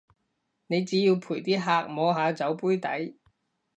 [0.65, 3.19] 你只要陪啲客摸下酒杯底